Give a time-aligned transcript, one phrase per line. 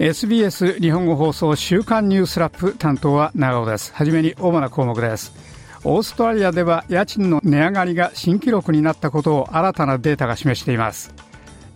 [0.00, 3.92] SBS 日本語放送週刊ニュースラップ担当は長尾です。
[3.92, 5.34] はじめに主な項目です。
[5.84, 11.12] オーストラリアでは家賃の値上がりが新記録になったことを新たなデータが示しています。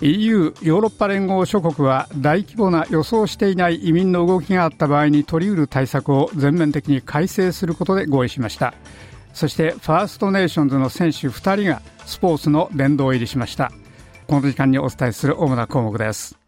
[0.01, 8.73] EU= ヨーロッパ連合諸国は大規模な予想していない移民の動きがあった場合に取り得る対策を全面的に改正することで合意しました。
[9.34, 13.70] そしてファーストネーションズの選手2人がスポーツの殿堂入りしました。
[14.27, 16.38] この時間にお伝えする主な項目です。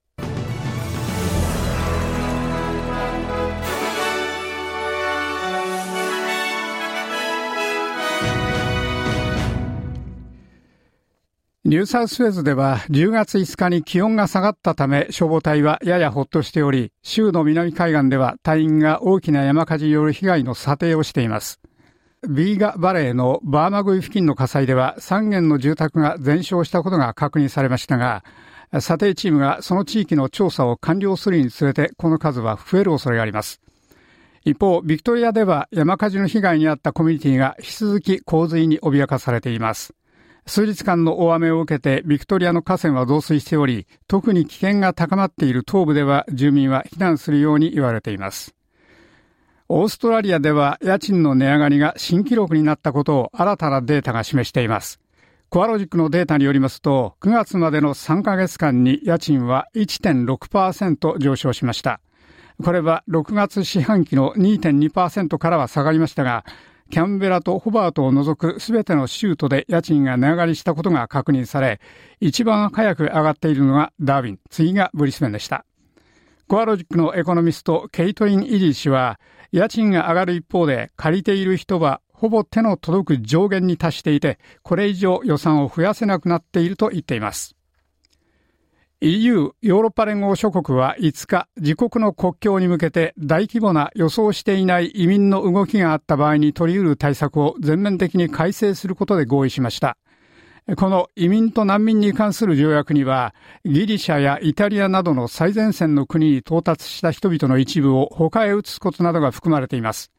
[11.67, 21.59] ニューサウスウェーズでは10月5日に気温が下がったため消防隊はややほっとしており、州の南海岸では隊員が大きな山火事による被害の査定をしています。
[22.29, 28.23] ビーガバレーのバーマグイ付近の火災では3軒の住宅が全焼したことが確認されましたが、
[28.79, 33.61] 査定チームがその地域の調査を完了するにつれてこの数は増える恐れがあります。
[34.45, 39.97] 一方、ビクトリアでは山火事の被害に遭ったコミュニティが引き続き洪水に脅かされています。
[40.49, 48.55] 数日間の大雨を受けてビクトリアの河川は増水しており、特に危険が高まっている東部では住民は避難するように言われています。
[49.69, 55.01] オーストラリアでは家賃の値上がりが新記録になったことを新たなデータが示しています。
[55.49, 62.01] コアロジックのデータによりますと、9月までの3ヶ月間に家賃は1.6%上昇しました。
[62.63, 66.45] これは6月四半期の2.2%からは下がりましたが、
[66.91, 71.81] キャンベラとホバートを除くすべての州都で家賃が値上がりしたことが確認され、
[72.21, 75.65] 一番早く上がっているのがダーウィン、次がブリスベンでした。
[76.49, 79.19] コアロジックのエコノミストケイトリン・イリー氏は、
[79.51, 87.56] 家賃が上がる一方で借りている人はほぼ手の届く上限に達していて、これ以上予算を増やせなくなっていると言っています。
[89.09, 99.97] EU= ヨーロッパ連合諸国は5日、自国の国境に向けて大規模な予想していない移民の動きがあった場合に取り得る対策を全面的に改正することで合意しました。
[100.77, 103.33] この移民と難民に関する条約には、
[103.65, 110.11] ギリシャやイタリアなどの最前線の国に到達した人々の一部を他へ移すことなどが含まれています。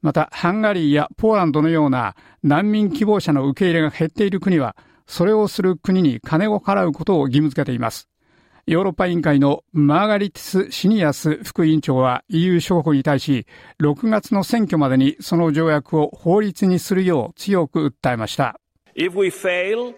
[0.00, 4.76] また、ハンガリーやポーランドのような難民希望者の受け入れが減っている国は、
[5.08, 8.08] それをする国に金を払うことを義務付けています。
[8.68, 13.46] ヨーロッパ委員会のマーガリティス・シニアス副委員長は EU 諸国に対し、
[13.80, 18.60] 6月の選挙までにその条約を法律にするよう強く訴えました。
[18.94, 19.94] If we fail,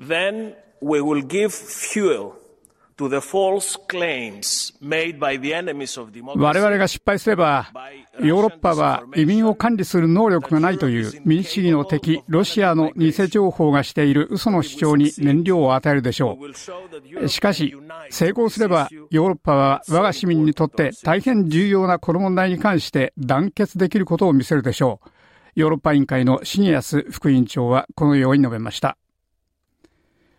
[0.00, 2.32] then we will give fuel
[6.34, 7.70] 我々が失敗すれば、
[8.20, 16.38] ヨーロッパは移民を管理する能力がないという民主主義の敵、ロシアの偽情報がしている嘘の主張に燃料を与えるでしょ
[17.22, 17.28] う。
[17.28, 17.76] しかし、
[18.08, 25.10] 成功すれば、ヨーロッパは我が市民にとって大変重要なこの問題に関して団結できることを見せるでしょう。
[25.54, 28.96] ヨーロッパ委員会のシニアス副委員長はこのように述べました。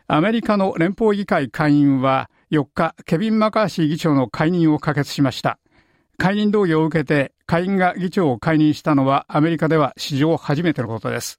[0.07, 5.59] アメリカの連邦議会会員は、4日、ケビン・マカーシー議長の解任を可決しました。
[6.17, 11.37] 解任動議を受けて、下院が議長を解任したのはアメリカでは史上初めてのことです。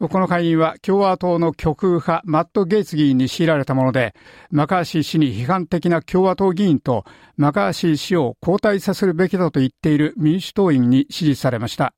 [0.00, 4.14] この解任は共和党の極右派マット・ゲイツ議員に強いられたもので、
[4.50, 7.04] マカーシー氏に批判的な共和党議員と
[7.36, 11.94] マカーシー氏を交代させるべきだと言っている民主党員に支持されました。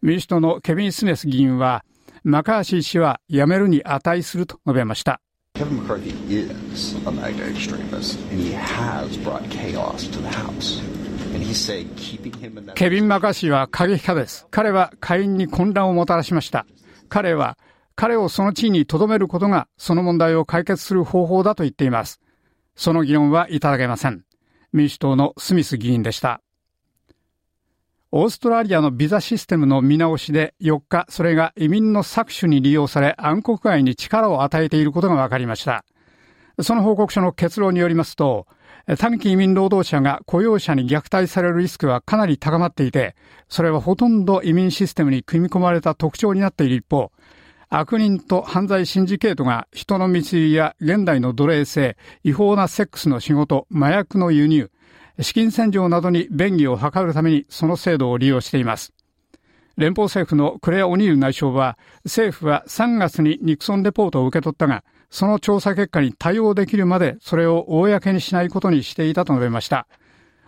[0.00, 1.84] 民主党のケビン・スメス議員は、
[2.24, 5.20] マカーシー氏は辞めるに値すると述べました。
[5.54, 10.80] Kevin McCarthy is a MAGA extremist, and he has brought chaos to the House.
[12.74, 14.46] ケビン・マカシーは過激派です。
[14.50, 16.66] 彼は下院に混乱をもたらしました。
[17.08, 17.58] 彼は、
[17.94, 22.20] 彼をその地位に留めることが、その問題を解決する方法だと言っています。
[22.74, 24.24] その議論はいただけません。
[24.72, 26.40] 民主党のスミス議員でした。
[28.14, 35.82] オーストラリアのビザシステムの見直しで4日、それが移民の搾取に利用され暗黒街に力を与えていることが分かりました。
[36.60, 38.46] その報告書の結論によりますと、
[38.98, 43.16] 短期移民労働者が雇用者に虐待されるリスクはかなり高まっていて、
[43.48, 47.12] それはほとんど移民システムに組み込まれた特徴になっている一方、
[47.70, 54.70] 悪人と犯罪シンジケートが人の密輸や現代の奴隷制、違法なセックスの仕事、麻薬の輸入、
[55.20, 58.92] 資金洗浄などに便宜を図るためにその制度を利用しています。
[59.76, 69.86] 連邦政府のクレア・オニール内相は、政府は3月にニクソンレポートを受け取ったが、その調査結果に対応できるまでそれを公にしないことにしていたと述べました。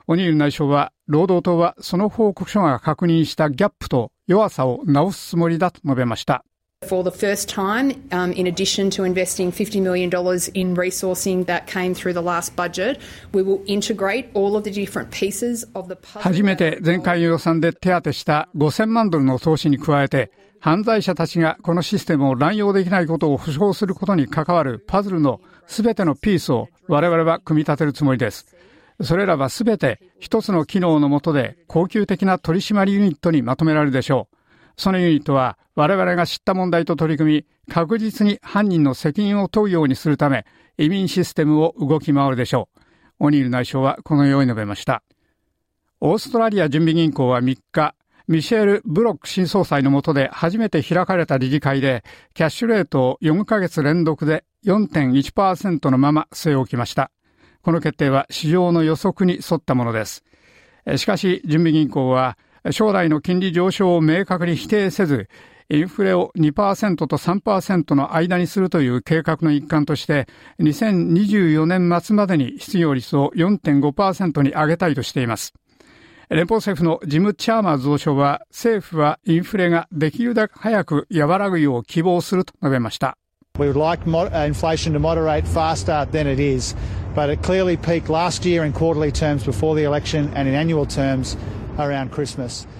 [0.06, 6.44] オニール内相は、労働党はその報告書が確認したギャップと弱さを直すつもりだと述べました。
[6.88, 10.10] For the first time, um, in addition to investing $50 million
[10.54, 13.00] in resourcing that came through the last budget,
[13.32, 16.22] we will integrate all of the different pieces of the puzzle.
[16.22, 28.46] 初めて前回予算で手当てした5000万ドルの投資に加えて、犯罪者たちがこのシステムを乱用できないことを保証することに関わるパズルのすべてのピースを我々は組み立てるつもりです。
[29.02, 34.36] それらはすべて一つの機能のもとで恒久的な取締りユニットにまとめられるでしょう。
[34.76, 40.46] そのユニットは我々が知った問題と取り組み、確実に犯人の責任を問うようにするため、
[40.78, 42.80] 移民システムを動き回るでしょう。
[43.26, 45.02] オニール内相はこのように述べました。
[46.00, 47.94] オーストラリア準備銀行は3日、
[48.26, 52.04] ミシェル・ブロック新総裁の下で初めて開かれた理事会で、
[52.34, 57.10] キャッシュレートを4ヶ月連続で4.1%のまま据え置きました。
[57.62, 60.24] この決定は市場の予測に沿ったものです。
[60.96, 62.36] しかし、準備銀行は
[62.70, 65.28] 将来の金利上昇を明確に否定せず、
[65.70, 70.26] インフレを2%と3%の間にするという計画の一環として、
[70.60, 75.54] 2024年末までに失業率を4.5%に上げたいとしています。
[76.30, 83.16] 連邦政府のジム・チャーマー増相は、政府はインフレができるだけ早く和らぐよう希望すると述べました。
[83.58, 86.74] We would like inflation to moderate faster than it is,
[87.14, 90.84] but it clearly peaked last year in quarterly terms before the election and in annual
[90.84, 91.38] terms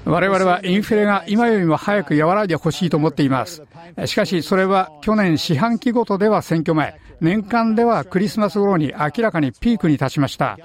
[0.05, 3.63] 我々はインフレが今よりも早く和らいでほしいと思っています。
[4.07, 10.59] しかし、それは去年四半期ごとでは選挙前、年間ではクリスマス頃に明らかにピークに達しました。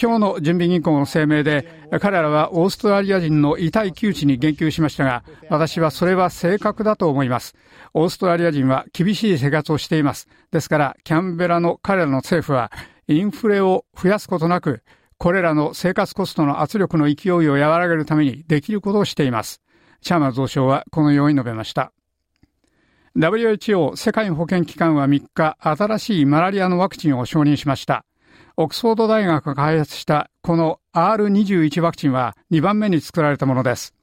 [0.00, 1.66] 今日の準備銀行の声明で、
[2.00, 7.54] 彼らはオーストラリア人の痛い窮地に言及しましたが、私はそれは正確だと思います。
[7.92, 10.28] オーストラリア人は厳しい生活をしています。
[10.50, 12.72] ですから、キャンベラの彼らの政府は、
[13.08, 14.82] インフレを増やすことなく、
[15.24, 19.62] これらの生活コストの圧力の勢いを和らげるためにできることをしています。
[20.02, 21.94] チャーマー増相はこのように述べました。
[23.16, 28.04] WHO 世界保健機関は3日、新しいマラリアのワクチンを承認しました。
[28.58, 33.94] オックスフォード大学が開発したこの R21 ワクチンは2番目に作られたものです。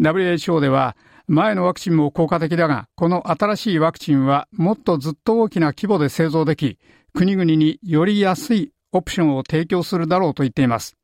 [0.00, 0.96] WHO では
[1.26, 6.78] 前のワクチンも効果的だが、この新しいワクチンはもっとずっと大きな規模で製造でき、
[7.12, 10.96] 国々により安いオプションを提供するだろうと言っています。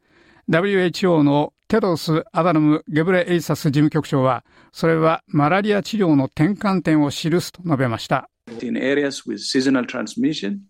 [0.50, 8.30] WHO のテドス・アダナム・ゲブレエイサス事務局長は、それはマラリア治療の転換点を記すと述べました。
[8.62, 10.60] In areas with seasonal transmission,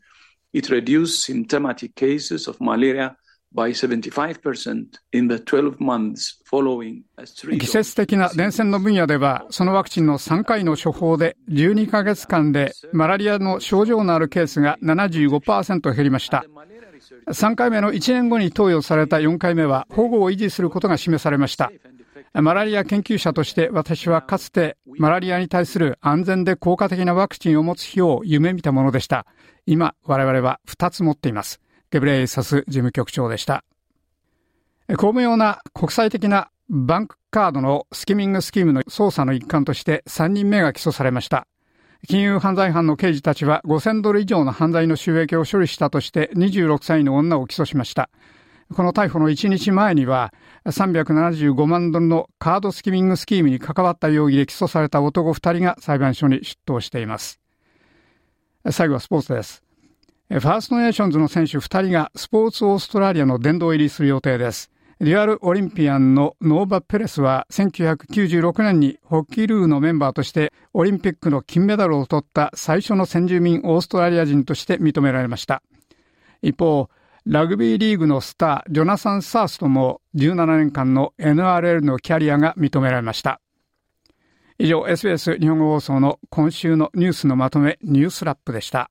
[0.53, 3.15] it reduced symptomatic cases of malaria
[3.55, 3.75] 季
[7.67, 16.45] 節的な伝染の分野では、そのワクチンの3回の処方で12ヶ月間でマラリアの症状のあるケースが75%減りました。
[17.27, 21.71] 3回目の1年後に投与された4回目は保護を維持することが示されました。
[22.35, 29.27] マラリア研究者として私はかつてマラリアに対する安全で効果的なワクチンを持つ日を夢見たものでした。
[29.67, 31.61] 今我々は2つ持っています。
[31.91, 33.65] ゲブレイサス事務局長でした。
[34.97, 41.47] 巧妙な国際的なバンクカードのスキミングスキームの捜査の一環として3人目が起訴されました。
[42.07, 48.09] 金融犯罪犯の刑事たちは5000ドル以上の犯罪の収益を処理したとして26歳の女を起訴しました。
[48.73, 50.33] この逮捕の1日前には
[50.67, 57.41] 375万ドルのカードスキミングスキームに関わった容疑で起訴された男2人が裁判所に出頭しています。
[58.71, 59.63] 最後はスポーツです。
[60.29, 64.71] ファーストネーションズの選手2人がスポーツオーストラリアの殿堂入りする予定です。
[65.01, 75.63] デュアルオリンピアンのノーバ・ペリスは1996年にホッキールーのメンバーとしてオリンピックの金メダルを取った最初の先住民オーストラリア人として認められました。
[76.43, 76.89] 一方、
[77.27, 83.41] ラグビーリーグのスター、ジョナサン・サーストも17年間の NRL のキャリアが認められました。
[84.59, 88.91] 以上、SBS 日本語放送の今週のニュースのまとめ、ニュースラップでした。